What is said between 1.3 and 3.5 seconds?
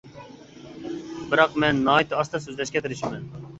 بىراق مەن ناھايىتى ئاستا سۆزلەشكە تىرىشىمەن.